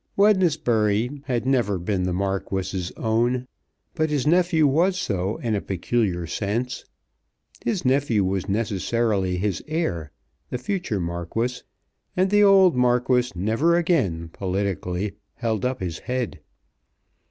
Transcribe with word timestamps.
Wednesbury 0.17 1.21
had 1.25 1.45
never 1.45 1.77
been 1.77 2.01
the 2.01 2.11
Marquis's 2.11 2.91
own; 2.97 3.45
but 3.93 4.09
his 4.09 4.25
nephew 4.25 4.65
was 4.65 4.97
so 4.97 5.37
in 5.37 5.53
a 5.53 5.61
peculiar 5.61 6.25
sense. 6.25 6.85
His 7.63 7.85
nephew 7.85 8.23
was 8.25 8.49
necessarily 8.49 9.37
his 9.37 9.63
heir, 9.67 10.11
the 10.49 10.57
future 10.57 10.99
Marquis, 10.99 11.61
and 12.17 12.31
the 12.31 12.43
old 12.43 12.75
Marquis 12.75 13.31
never 13.35 13.75
again, 13.77 14.29
politically, 14.33 15.17
held 15.35 15.63
up 15.65 15.81
his 15.81 15.99
head. 15.99 16.39